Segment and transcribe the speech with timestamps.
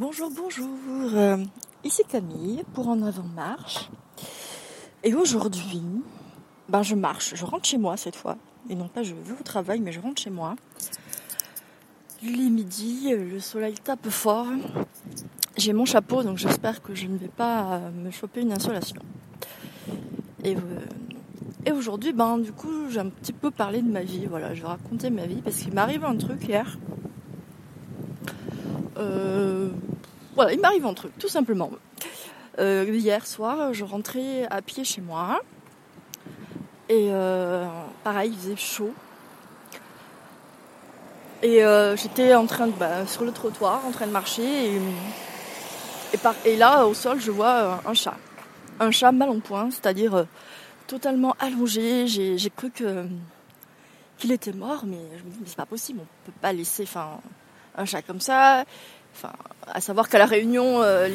[0.00, 0.68] Bonjour, bonjour.
[1.14, 1.38] Euh,
[1.82, 3.90] ici Camille pour En Avant Marche.
[5.02, 5.82] Et aujourd'hui,
[6.68, 8.36] ben je marche, je rentre chez moi cette fois.
[8.70, 10.54] Et non pas je vais au travail, mais je rentre chez moi.
[12.22, 14.46] Il est midi, le soleil tape fort.
[15.56, 19.02] J'ai mon chapeau, donc j'espère que je ne vais pas me choper une insolation.
[20.44, 20.60] Et, euh,
[21.66, 24.26] et aujourd'hui, ben du coup, j'ai un petit peu parlé de ma vie.
[24.26, 26.78] Voilà, je vais raconter ma vie parce qu'il m'arrive un truc hier.
[28.98, 29.37] Euh,
[30.38, 31.68] voilà, il m'arrive un truc, tout simplement.
[32.60, 35.40] Euh, hier soir, je rentrais à pied chez moi.
[36.88, 37.66] Et euh,
[38.04, 38.92] pareil, il faisait chaud.
[41.42, 41.62] Et
[41.96, 44.70] j'étais en train de bah, sur le trottoir, en train de marcher.
[46.44, 48.16] Et, là, au sol, je vois un chat.
[48.78, 50.24] Un chat mal en point, c'est-à-dire
[50.86, 52.06] totalement allongé.
[52.06, 53.06] J'ai cru que
[54.18, 56.86] qu'il était mort, mais je me dis, c'est pas possible, on peut pas laisser
[57.76, 58.64] un chat comme ça.
[59.66, 61.08] À savoir qu'à la Réunion, euh,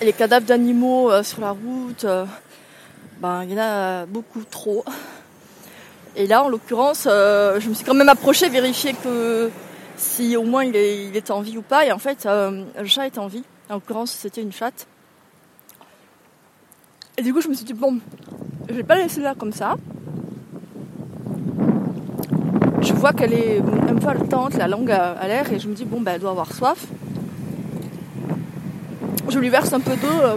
[0.00, 2.24] les, cadavres d'animaux euh, sur la route, euh,
[3.20, 4.84] ben, il y en a beaucoup trop.
[6.16, 9.50] Et là, en l'occurrence, je me suis quand même approchée, vérifier que
[9.96, 11.86] si au moins il, il, était en vie ou pas.
[11.86, 13.44] Et en fait, le chat était en vie.
[13.68, 14.86] En l'occurrence, c'était une chatte.
[17.16, 18.00] Et du coup, je me suis dit, bon,
[18.68, 19.76] je vais pas laisser là comme ça
[22.82, 25.84] je vois qu'elle est un peu haletante, la langue à, l'air, et je me dis,
[25.84, 26.86] bon, ben, elle doit avoir soif.
[29.28, 30.36] Je lui verse un peu d'eau, euh,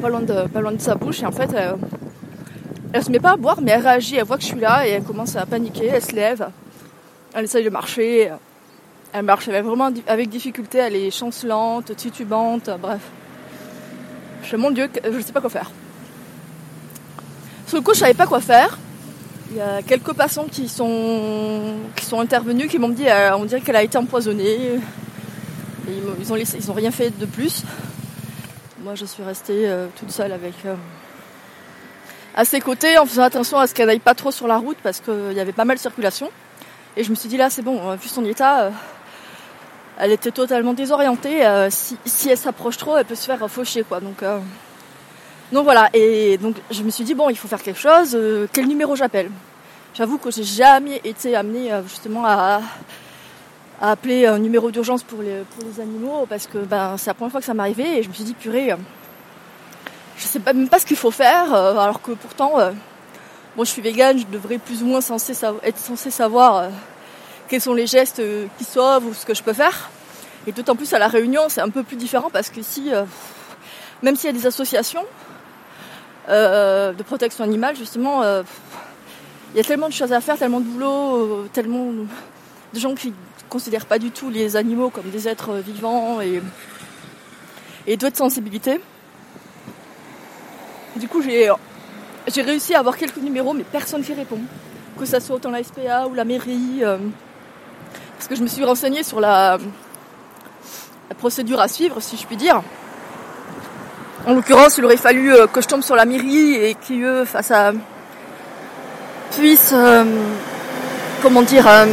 [0.00, 1.74] pas, loin de, pas loin de sa bouche, et en fait, elle,
[2.92, 4.86] elle se met pas à boire, mais elle réagit, elle voit que je suis là,
[4.86, 6.48] et elle commence à paniquer, elle se lève,
[7.34, 8.30] elle essaye de marcher,
[9.12, 13.00] elle marche vraiment avec difficulté, elle est chancelante, titubante, bref.
[14.42, 15.70] Je fais, mon Dieu, je ne sais pas quoi faire.
[17.66, 18.78] Sur le coup, je savais pas quoi faire.
[19.52, 23.44] Il y a quelques passants qui sont, qui sont intervenus, qui m'ont dit euh, on
[23.44, 24.80] dirait qu'elle a été empoisonnée.
[25.86, 27.62] ils, ont ils ont rien fait de plus.
[28.80, 30.74] Moi, je suis restée euh, toute seule avec euh,
[32.34, 34.78] à ses côtés en faisant attention à ce qu'elle n'aille pas trop sur la route
[34.82, 36.30] parce qu'il y avait pas mal de circulation.
[36.96, 38.70] Et je me suis dit là, c'est bon, vu son état,
[39.98, 41.46] elle était totalement désorientée.
[41.68, 44.00] Si, si, elle s'approche trop, elle peut se faire faucher, quoi.
[44.00, 44.22] Donc
[45.52, 48.46] donc voilà, et donc je me suis dit, bon, il faut faire quelque chose, euh,
[48.50, 49.30] quel numéro j'appelle?
[49.94, 52.62] J'avoue que j'ai jamais été amenée euh, justement à,
[53.78, 57.32] appeler un numéro d'urgence pour les, pour les animaux, parce que ben, c'est la première
[57.32, 58.76] fois que ça m'arrivait, et je me suis dit, purée, euh,
[60.16, 62.52] je sais même pas ce qu'il faut faire, alors que pourtant,
[63.56, 66.68] bon, je suis végane, je devrais plus ou moins être censé savoir
[67.48, 68.22] quels sont les gestes
[68.56, 69.90] qui sauvent ou ce que je peux faire.
[70.46, 72.92] Et d'autant plus à la Réunion, c'est un peu plus différent parce que si,
[74.02, 75.04] même s'il y a des associations,
[76.28, 78.42] euh, de protection animale, justement, euh,
[79.52, 81.90] il y a tellement de choses à faire, tellement de boulot, euh, tellement
[82.72, 83.14] de gens qui ne
[83.48, 86.40] considèrent pas du tout les animaux comme des êtres vivants et,
[87.86, 88.80] et d'autres sensibilités.
[90.96, 91.50] Du coup, j'ai,
[92.28, 94.38] j'ai réussi à avoir quelques numéros, mais personne qui répond.
[94.98, 96.82] Que ça soit autant la SPA ou la mairie.
[98.16, 99.58] parce que je me suis renseignée sur la
[101.18, 102.62] procédure à suivre, si je puis dire.
[104.24, 107.50] En l'occurrence, il aurait fallu euh, que je tombe sur la mairie et qu'eux, face
[107.50, 107.72] à
[109.32, 110.04] puissent, euh,
[111.22, 111.86] comment dire, euh,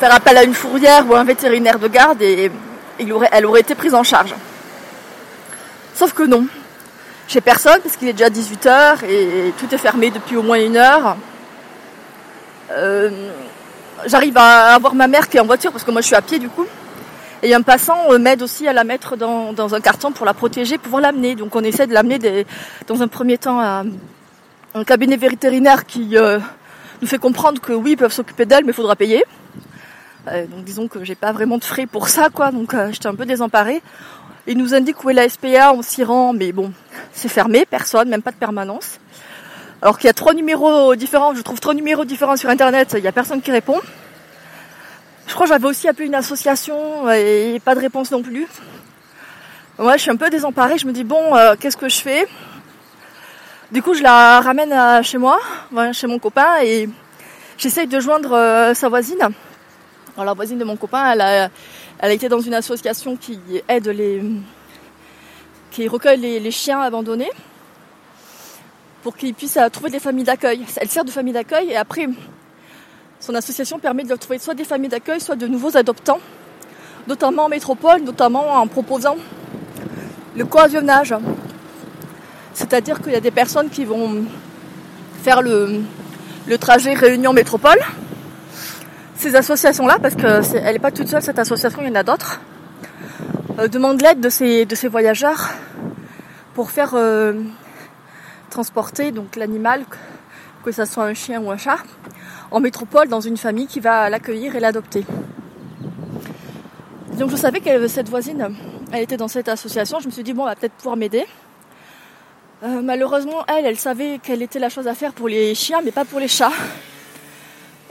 [0.00, 2.50] faire appel à une fourrière ou un vétérinaire de garde et,
[3.32, 4.34] elle aurait été prise en charge.
[5.94, 6.46] Sauf que non.
[7.28, 10.76] J'ai personne parce qu'il est déjà 18h et tout est fermé depuis au moins une
[10.76, 11.16] heure.
[14.06, 16.22] J'arrive à avoir ma mère qui est en voiture parce que moi je suis à
[16.22, 16.66] pied du coup.
[17.44, 20.78] Et un passant euh, m'aide aussi à la mettre dans, un carton pour la protéger,
[20.78, 21.34] pouvoir l'amener.
[21.34, 22.46] Donc on essaie de l'amener
[22.86, 23.82] dans un premier temps à
[24.74, 26.38] un cabinet vétérinaire qui euh,
[27.00, 29.24] nous fait comprendre que oui, ils peuvent s'occuper d'elle, mais il faudra payer.
[30.28, 32.52] Euh, donc disons que j'ai pas vraiment de frais pour ça, quoi.
[32.52, 33.82] Donc j'étais un peu désemparée.
[34.46, 36.72] Il nous indique où est la SPA, on s'y rend, mais bon,
[37.12, 38.98] c'est fermé, personne, même pas de permanence.
[39.80, 43.04] Alors qu'il y a trois numéros différents, je trouve trois numéros différents sur internet, il
[43.04, 43.80] y a personne qui répond.
[45.32, 48.46] Je crois que j'avais aussi appelé une association et pas de réponse non plus.
[49.78, 50.76] Moi, je suis un peu désemparée.
[50.76, 52.28] Je me dis bon, euh, qu'est-ce que je fais?
[53.70, 55.40] Du coup, je la ramène chez moi,
[55.92, 56.86] chez mon copain, et
[57.56, 59.26] j'essaye de joindre euh, sa voisine.
[60.16, 61.48] Alors, la voisine de mon copain, elle a,
[61.98, 64.22] elle a été dans une association qui aide les,
[65.70, 67.30] qui recueille les, les chiens abandonnés
[69.02, 70.66] pour qu'ils puissent euh, trouver des familles d'accueil.
[70.76, 72.06] Elle sert de famille d'accueil et après,
[73.22, 76.18] son association permet de trouver soit des familles d'accueil, soit de nouveaux adoptants,
[77.06, 79.16] notamment en métropole, notamment en proposant
[80.36, 81.14] le coavionnage.
[82.52, 84.24] C'est-à-dire qu'il y a des personnes qui vont
[85.22, 85.84] faire le,
[86.58, 87.78] trajet Réunion Métropole,
[89.14, 92.40] ces associations-là, parce qu'elle n'est pas toute seule, cette association, il y en a d'autres,
[93.60, 95.50] euh, demandent l'aide de ces, voyageurs
[96.54, 97.34] pour faire euh,
[98.50, 99.84] transporter l'animal,
[100.64, 101.78] que ce soit un chien ou un chat,
[102.52, 105.04] en métropole dans une famille qui va l'accueillir et l'adopter.
[107.18, 108.54] Donc je savais que cette voisine,
[108.92, 110.00] elle était dans cette association.
[110.00, 111.24] Je me suis dit bon, elle va peut-être pouvoir m'aider.
[112.62, 115.90] Euh, malheureusement, elle, elle savait quelle était la chose à faire pour les chiens, mais
[115.90, 116.52] pas pour les chats.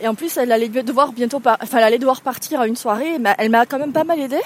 [0.02, 3.20] Et en plus, elle allait devoir bientôt, enfin, elle allait devoir partir à une soirée.
[3.20, 4.40] Mais elle m'a quand même pas mal aidé.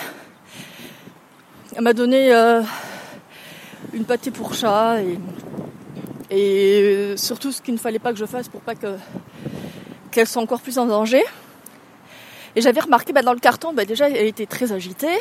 [1.75, 2.61] Elle m'a donné euh,
[3.93, 5.19] une pâtée pour chat et,
[6.31, 8.95] et euh, surtout ce qu'il ne fallait pas que je fasse pour pas que
[10.15, 11.21] qu'elle soit encore plus en danger.
[12.55, 15.19] Et j'avais remarqué bah, dans le carton, bah, déjà, elle était très agitée.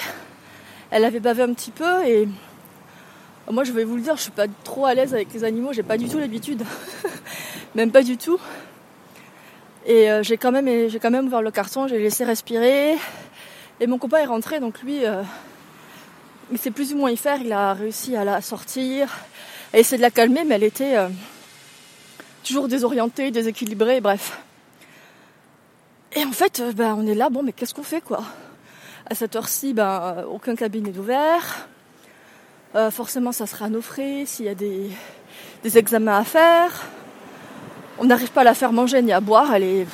[0.93, 2.29] Elle avait bavé un petit peu et
[3.51, 5.73] moi, je vais vous le dire, je suis pas trop à l'aise avec les animaux.
[5.73, 6.63] J'ai pas du tout l'habitude,
[7.75, 8.39] même pas du tout.
[9.85, 12.95] Et euh, j'ai quand même, j'ai quand même ouvert le carton, j'ai laissé respirer.
[13.81, 15.23] Et mon copain est rentré, donc lui, euh,
[16.53, 17.41] il sait plus ou moins y faire.
[17.43, 19.09] Il a réussi à la sortir,
[19.75, 21.09] à essayer de la calmer, mais elle était euh,
[22.45, 24.39] toujours désorientée, déséquilibrée, bref.
[26.15, 28.23] Et en fait, ben, on est là, bon, mais qu'est-ce qu'on fait, quoi?
[29.09, 31.69] À cette heure-ci, ben, aucun cabinet ouvert.
[32.91, 34.91] forcément, ça sera à nos frais s'il y a des,
[35.63, 36.87] des examens à faire
[37.99, 39.55] on n'arrive pas à la faire manger ni à boire.
[39.55, 39.87] Elle, est,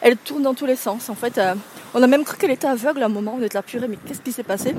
[0.00, 1.08] elle, tourne dans tous les sens.
[1.08, 1.54] En fait, euh,
[1.94, 3.36] on a même cru qu'elle était aveugle à un moment.
[3.38, 4.74] On est là, purée, mais qu'est-ce qui s'est passé?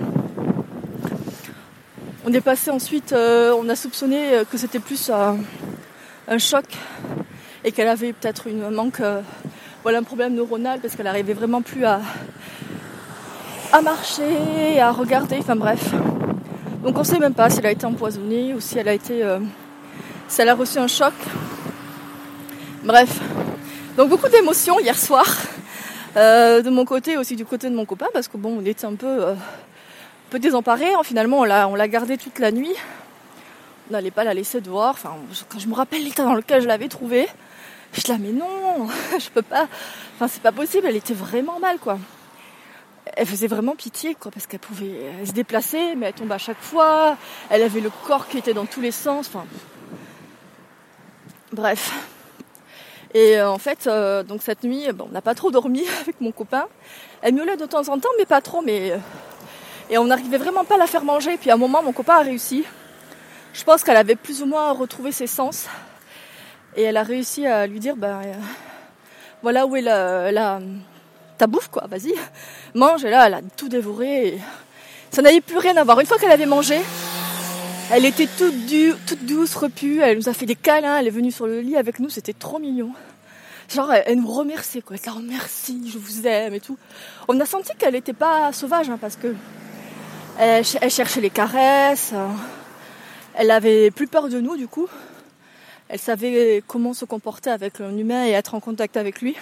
[2.25, 6.65] On est passé ensuite, euh, on a soupçonné euh, que c'était plus un choc
[7.63, 9.01] et qu'elle avait peut-être une manque,
[9.83, 12.01] voilà, un problème neuronal parce qu'elle n'arrivait vraiment plus à,
[13.81, 15.37] marcher, à regarder.
[15.39, 15.93] Enfin bref.
[16.83, 18.93] Donc on ne sait même pas si elle a été empoisonnée ou si elle a
[18.93, 19.23] été,
[20.27, 21.13] si elle a reçu un choc.
[22.83, 23.19] Bref,
[23.97, 25.25] donc beaucoup d'émotions hier soir,
[26.15, 28.85] euh, de mon côté aussi du côté de mon copain, parce que bon, on était
[28.85, 30.93] un peu, euh, un peu désemparés.
[30.93, 31.01] Hein.
[31.03, 32.73] Finalement, on l'a, on gardé toute la nuit.
[33.89, 34.91] On n'allait pas la laisser dehors.
[34.91, 35.15] Enfin,
[35.49, 37.27] quand je me rappelle l'état dans lequel je l'avais trouvée,
[37.93, 38.87] je la mais non,
[39.19, 39.67] je peux pas.
[40.15, 40.87] Enfin, c'est pas possible.
[40.87, 41.97] Elle était vraiment mal, quoi.
[43.15, 46.61] Elle faisait vraiment pitié, quoi, parce qu'elle pouvait se déplacer, mais elle tombait à chaque
[46.61, 47.17] fois.
[47.49, 49.27] Elle avait le corps qui était dans tous les sens.
[49.27, 49.45] Enfin,
[51.51, 51.91] bref.
[53.13, 56.21] Et euh, en fait, euh, donc cette nuit, bon, on n'a pas trop dormi avec
[56.21, 56.67] mon copain.
[57.21, 58.61] Elle miaulait de temps en temps, mais pas trop.
[58.61, 58.97] Mais euh,
[59.89, 61.37] et on n'arrivait vraiment pas à la faire manger.
[61.37, 62.63] Puis à un moment, mon copain a réussi.
[63.53, 65.65] Je pense qu'elle avait plus ou moins retrouvé ses sens.
[66.75, 68.21] Et elle a réussi à lui dire, ben
[69.41, 70.59] voilà où est la, la
[71.37, 71.87] ta bouffe quoi.
[71.87, 72.13] Vas-y,
[72.75, 73.03] mange.
[73.05, 74.37] Et là, elle a tout dévoré.
[75.09, 75.99] ça n'avait plus rien à voir.
[75.99, 76.79] Une fois qu'elle avait mangé,
[77.91, 78.53] elle était toute,
[79.07, 81.75] toute douce, repue, elle nous a fait des câlins, elle est venue sur le lit
[81.75, 82.91] avec nous, c'était trop mignon.
[83.67, 84.95] Genre, elle, nous remerciait, quoi.
[84.95, 86.77] Elle dit, merci, je vous aime et tout.
[87.27, 89.33] On a senti qu'elle n'était pas sauvage, hein, parce que
[90.37, 92.29] elle, cherchait les caresses, hein.
[93.33, 94.87] elle avait plus peur de nous, du coup.
[95.89, 99.35] Elle savait comment se comporter avec un humain et être en contact avec lui.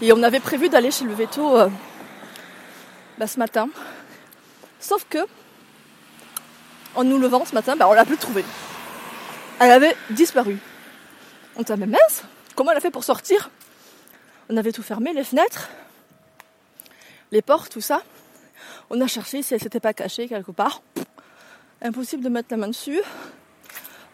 [0.00, 1.68] Et on avait prévu d'aller chez le veto euh,
[3.18, 3.68] bah, ce matin.
[4.78, 5.18] Sauf que
[6.94, 8.44] en nous levant ce matin, bah, on l'a plus trouvée.
[9.58, 10.58] Elle avait disparu.
[11.56, 12.22] On t'a mais mince,
[12.54, 13.50] comment elle a fait pour sortir?
[14.48, 15.68] On avait tout fermé, les fenêtres,
[17.32, 18.02] les portes, tout ça.
[18.90, 20.82] On a cherché si elle s'était pas cachée quelque part.
[21.82, 23.00] Impossible de mettre la main dessus.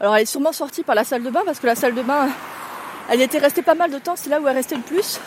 [0.01, 2.03] Alors elle est sûrement sortie par la salle de bain parce que la salle de
[2.03, 2.29] bain,
[3.11, 5.21] elle était restée pas mal de temps, c'est là où elle restait le plus.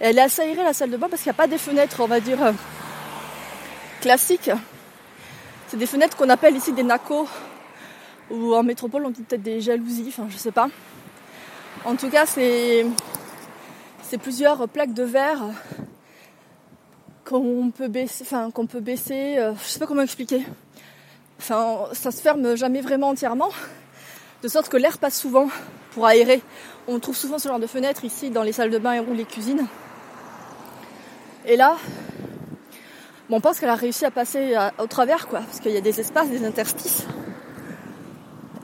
[0.00, 2.06] Elle est assez la salle de bain parce qu'il n'y a pas des fenêtres, on
[2.06, 2.52] va dire, euh,
[4.00, 4.50] classiques.
[5.68, 7.28] C'est des fenêtres qu'on appelle ici des nacos.
[8.30, 10.68] Ou en métropole, on dit peut-être des jalousies, enfin, je sais pas.
[11.84, 12.86] En tout cas, c'est,
[14.02, 15.42] c'est plusieurs plaques de verre
[17.24, 20.44] qu'on peut baisser, enfin, qu'on peut baisser, euh, je sais pas comment expliquer.
[21.38, 23.50] Enfin, ça se ferme jamais vraiment entièrement,
[24.44, 25.48] de sorte que l'air passe souvent
[25.92, 26.42] pour aérer.
[26.86, 29.24] On trouve souvent ce genre de fenêtres ici dans les salles de bain ou les
[29.24, 29.66] cuisines.
[31.46, 31.78] Et là,
[33.30, 35.98] on pense qu'elle a réussi à passer au travers, quoi, parce qu'il y a des
[35.98, 37.06] espaces, des interstices.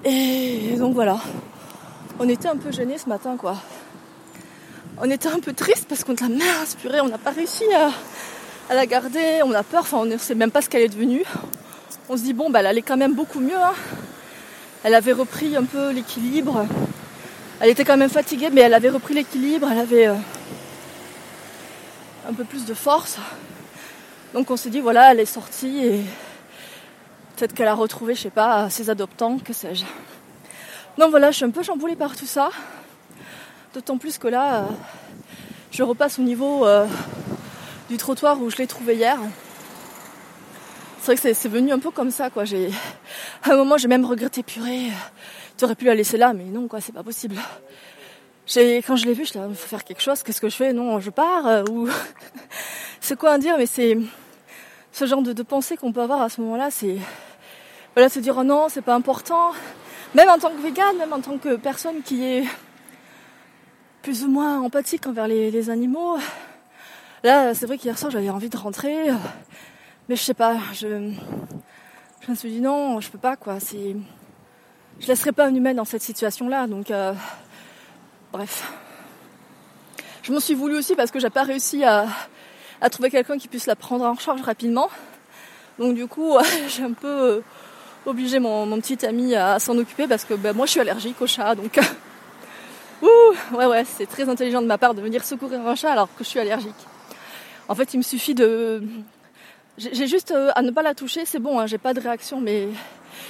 [0.05, 1.19] Et donc voilà.
[2.19, 3.57] On était un peu gênés ce matin, quoi.
[4.99, 7.65] On était un peu triste parce qu'on a main inspiré, on n'a pas réussi
[8.69, 11.25] à, la garder, on a peur, on ne sait même pas ce qu'elle est devenue.
[12.11, 13.57] On se dit bon bah elle allait quand même beaucoup mieux.
[13.57, 13.73] Hein.
[14.83, 16.67] Elle avait repris un peu l'équilibre.
[17.61, 20.15] Elle était quand même fatiguée, mais elle avait repris l'équilibre, elle avait euh,
[22.27, 23.19] un peu plus de force.
[24.33, 26.01] Donc on s'est dit voilà, elle est sortie et
[27.37, 29.85] peut-être qu'elle a retrouvé, je sais pas, ses adoptants, que sais-je.
[30.97, 32.49] Donc voilà, je suis un peu chamboulée par tout ça.
[33.75, 34.65] D'autant plus que là,
[35.73, 36.87] je repasse au niveau euh,
[37.91, 39.19] du trottoir où je l'ai trouvé hier.
[41.01, 42.45] C'est vrai que c'est venu un peu comme ça, quoi.
[42.45, 42.71] J'ai,
[43.45, 44.89] à un moment, j'ai même regretté purée.
[45.57, 47.37] Tu aurais pu la laisser là, mais non, quoi, c'est pas possible.
[48.47, 50.23] J'ai, quand je l'ai vu, je il faut faire quelque chose.
[50.23, 50.75] Qu'est-ce que je fais?
[50.75, 51.89] Non, je pars euh, ou
[53.01, 53.97] c'est quoi à dire Mais c'est
[54.93, 56.71] ce genre de, de pensée qu'on peut avoir à ce moment-là.
[56.71, 56.99] C'est
[57.95, 59.53] voilà, se dire oh non, c'est pas important.
[60.15, 62.45] Même en tant que végane, même en tant que personne qui est
[64.03, 66.19] plus ou moins empathique envers les, animaux.
[67.25, 69.11] Là, c'est vrai qu'hier soir, j'avais envie de rentrer,
[70.11, 71.13] mais je sais pas, je,
[72.21, 73.61] je me suis dit non, je peux pas quoi.
[73.61, 73.95] C'est,
[74.99, 77.15] je laisserai pas un humain dans cette situation-là, donc euh,
[78.33, 78.73] bref.
[80.25, 82.09] Je m'en suis voulu aussi parce que j'ai pas réussi à,
[82.91, 84.91] trouver quelqu'un qui puisse la prendre en charge rapidement.
[85.79, 86.37] Donc du coup,
[86.69, 87.41] j'ai un peu euh,
[88.05, 91.23] obligé mon, mon, petit ami à s'en occuper parce que ben, moi je suis allergique
[91.23, 91.79] au chat, donc
[93.03, 96.09] Ouh, ouais, ouais, c'est très intelligent de ma part de venir secourir un chat alors
[96.17, 96.75] que je suis allergique.
[97.69, 98.83] En fait, il me suffit de.
[99.81, 102.39] J'ai juste euh, à ne pas la toucher, c'est bon, hein, j'ai pas de réaction,
[102.39, 102.69] mais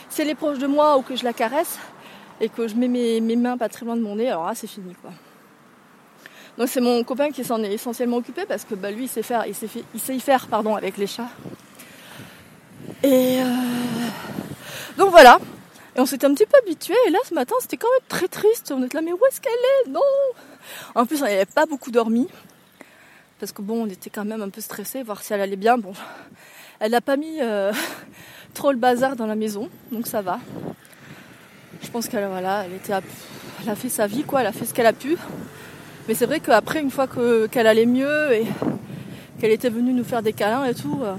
[0.09, 1.79] si elle est proche de moi ou que je la caresse
[2.41, 4.67] et que je mets mes, mains pas très loin de mon nez, alors là, c'est
[4.67, 5.13] fini, quoi.
[6.59, 9.23] Donc c'est mon copain qui s'en est essentiellement occupé parce que bah, lui, il sait
[9.23, 11.31] faire, il sait, y faire, pardon, avec les chats.
[13.05, 13.45] Et euh...
[14.99, 15.39] donc voilà,
[15.95, 16.95] et on s'était un petit peu habitué.
[17.07, 18.73] Et là, ce matin, c'était quand même très triste.
[18.77, 19.91] On était là, mais où est-ce qu'elle est?
[19.91, 20.01] Non
[20.97, 22.27] En plus, on n'avait pas beaucoup dormi.
[23.41, 25.79] Parce que bon, on était quand même un peu stressé, voir si elle allait bien.
[25.79, 25.93] Bon,
[26.81, 27.73] elle n'a pas mis euh,
[28.55, 30.39] trop le bazar dans la maison, donc ça va.
[31.83, 34.43] Je pense qu'elle voilà, elle était, a fait sa vie, quoi.
[34.43, 35.17] Elle a fait ce qu'elle a pu.
[36.07, 37.09] Mais c'est vrai qu'après, une fois
[37.51, 38.47] qu'elle allait mieux et
[39.41, 41.15] qu'elle était venue nous faire des câlins et tout, euh,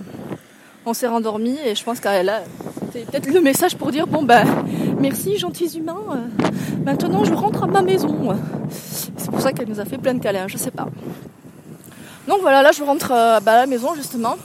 [0.86, 2.44] on s'est rendormi et je pense qu'elle a
[2.92, 4.44] c'était peut-être le message pour dire bon ben
[5.00, 6.02] merci gentils humains.
[6.12, 6.46] Euh,
[6.84, 8.36] maintenant je rentre à ma maison.
[8.70, 10.88] C'est pour ça qu'elle nous a fait plein de câlins, je sais pas.
[12.32, 14.38] Donc voilà, là je rentre euh, bah, à la maison justement.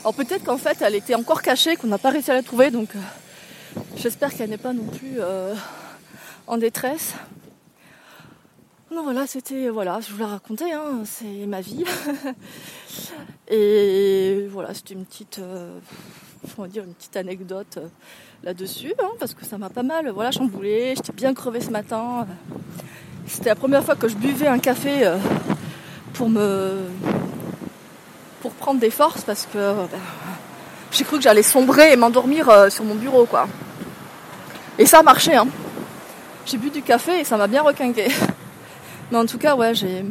[0.00, 2.70] Alors peut-être qu'en fait elle était encore cachée, qu'on n'a pas réussi à la trouver,
[2.70, 5.20] donc euh, j'espère qu'elle n'est pas non plus
[6.46, 7.14] en détresse.
[8.92, 11.84] Non voilà, c'était voilà, je vous l'ai raconté, hein, c'est ma vie.
[13.48, 15.40] Et voilà, c'était une petite
[16.58, 17.88] va dire une petite anecdote euh,
[18.42, 20.94] là-dessus, hein, parce que ça m'a pas mal voilà, chamboulé.
[20.96, 22.26] J'étais bien crevée ce matin.
[23.26, 25.16] C'était la première fois que je buvais un café euh,
[26.14, 26.80] pour me
[28.40, 29.98] pour prendre des forces parce que euh, ben,
[30.90, 33.46] j'ai cru que j'allais sombrer et m'endormir sur mon bureau quoi.
[34.78, 35.46] Et ça a marché hein.
[36.46, 38.08] J'ai bu du café et ça m'a bien requinqué.
[39.10, 40.04] Mais en tout cas ouais j'ai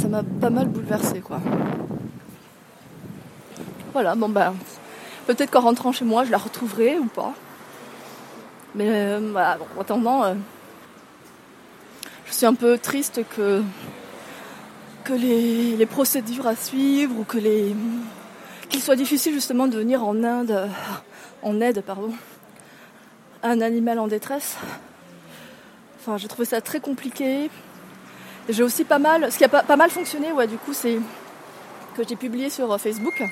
[0.00, 1.40] ça m'a pas mal bouleversé quoi.
[3.92, 4.54] Voilà, bon ben,
[5.26, 7.34] peut-être qu'en rentrant chez moi, je la retrouverai ou pas.
[8.74, 10.34] Mais euh, voilà, en attendant, euh,
[12.34, 13.62] suis un peu triste que,
[15.04, 17.74] que les, procédures à suivre ou que les
[18.68, 20.68] qu'il soit difficile justement de venir en Inde,
[21.42, 22.10] en aide, pardon,
[23.42, 24.56] à un animal en détresse.
[26.00, 27.50] Enfin, j'ai trouvé ça très compliqué.
[28.48, 30.98] J'ai aussi pas mal, ce qui a pas, pas mal fonctionné, ouais, du coup, c'est
[31.94, 33.22] que j'ai publié sur Facebook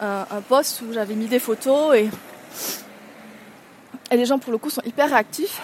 [0.00, 2.08] un, post où j'avais mis des photos et,
[4.10, 5.60] et les gens pour le coup sont hyper réactifs.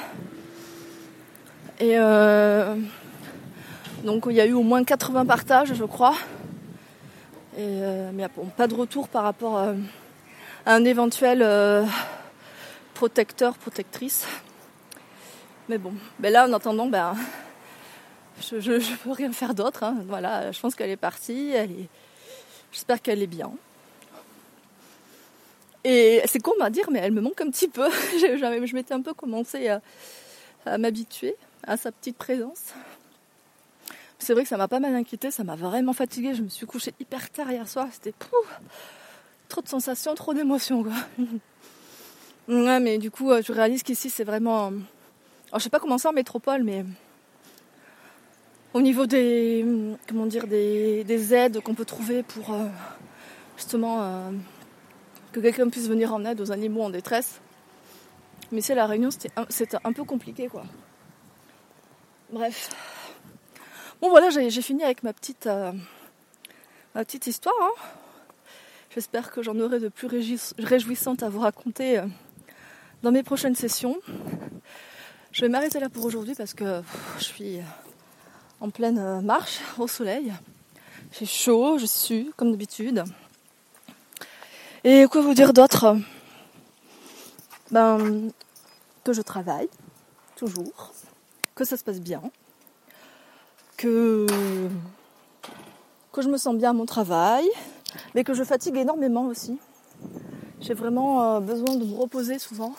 [1.80, 2.76] Et euh,
[4.04, 6.14] donc il y a eu au moins 80 partages je crois.
[7.56, 8.26] Et, euh, mais
[8.56, 9.74] pas de retour par rapport à,
[10.66, 11.84] un éventuel euh,
[12.94, 14.26] protecteur, protectrice.
[15.68, 17.14] Mais bon, ben là en attendant, ben,
[18.40, 19.82] je ne peux rien faire d'autre.
[19.82, 19.96] Hein.
[20.06, 21.52] Voilà, je pense qu'elle est partie.
[22.72, 23.52] J'espère qu'elle est bien.
[25.84, 27.88] Et c'est con à dire, mais elle me manque un petit peu.
[28.18, 32.74] je m'étais un peu commencé à, m'habituer à sa petite présence.
[34.18, 36.34] C'est vrai que ça m'a pas mal inquiété, ça m'a vraiment fatiguée.
[36.34, 37.88] Je me suis couchée hyper tard hier soir.
[37.92, 38.14] C'était
[39.48, 40.84] trop de sensations, trop d'émotions.
[42.48, 44.66] Mais du coup, euh, je réalise qu'ici, c'est vraiment.
[44.66, 46.84] Alors, je sais pas comment c'est en métropole, mais
[48.74, 49.64] au niveau des
[50.08, 52.66] comment dire des, aides qu'on peut trouver pour euh,
[53.56, 54.30] justement euh,
[55.32, 57.40] que quelqu'un puisse venir en aide aux animaux en détresse.
[58.52, 59.46] Mais c'est la réunion, c'était un,
[59.84, 60.64] un, peu compliqué quoi.
[62.34, 62.70] Bref.
[64.02, 65.70] Bon voilà, j'ai fini avec ma petite, euh,
[67.26, 67.54] histoire.
[67.62, 67.70] Hein.
[68.92, 70.08] J'espère que j'en aurai de plus
[70.58, 72.06] réjouissantes à vous raconter euh,
[73.04, 74.00] dans mes prochaines sessions.
[75.30, 76.82] Je vais m'arrêter là pour aujourd'hui parce que
[77.18, 77.60] je suis
[78.60, 80.32] en pleine marche au soleil.
[81.12, 83.04] J'ai chaud, je suis comme d'habitude.
[84.82, 85.96] Et quoi vous dire d'autre?
[87.70, 88.32] Ben
[89.04, 89.68] que je travaille
[90.34, 90.92] toujours,
[91.54, 92.22] que ça se passe bien,
[93.76, 94.26] que,
[96.16, 97.46] je me sens bien à mon travail,
[98.14, 99.58] mais que je fatigue énormément aussi.
[100.60, 102.74] J'ai vraiment euh, besoin de me reposer souvent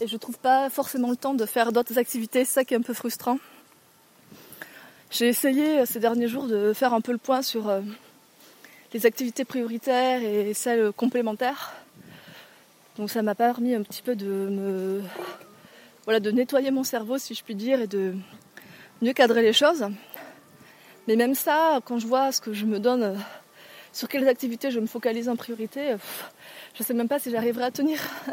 [0.00, 2.76] et je trouve pas forcément le temps de faire d'autres activités, c'est ça qui est
[2.76, 3.38] un peu frustrant.
[5.10, 7.80] J'ai essayé euh, ces derniers jours de faire un peu le point sur euh,
[8.94, 11.74] les activités prioritaires et celles complémentaires.
[12.96, 15.02] Donc ça m'a permis un petit peu de me
[16.04, 18.14] voilà de nettoyer mon cerveau si je puis dire et de
[19.00, 19.86] mieux cadrer les choses.
[21.08, 23.14] Mais même ça, quand je vois ce que je me donne, euh,
[23.92, 25.96] sur quelles activités je me focalise en priorité,
[26.74, 28.00] je sais même pas si j'arriverai à tenir.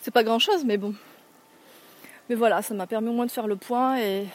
[0.00, 0.94] C'est pas grand chose, mais bon.
[2.28, 4.26] Mais voilà, ça m'a permis au moins de faire le point et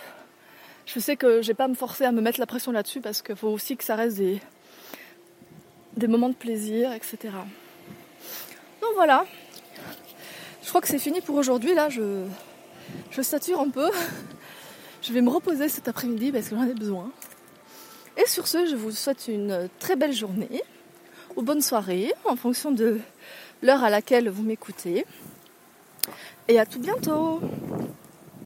[0.85, 3.21] je sais que je vais pas me forcer à me mettre la pression là-dessus parce
[3.21, 7.17] qu'il faut aussi que ça reste des, moments de plaisir, etc.
[8.81, 9.25] Donc voilà.
[10.61, 11.73] Je crois que c'est fini pour aujourd'hui.
[11.73, 11.89] Là,
[13.11, 13.89] je sature un peu.
[15.01, 17.11] Je vais me reposer cet après-midi parce que j'en ai besoin.
[18.17, 20.61] Et sur ce, je vous souhaite une très belle journée
[21.35, 22.99] ou bonne soirée en fonction de
[23.61, 25.05] l'heure à laquelle vous m'écoutez.
[26.47, 27.41] Et à tout bientôt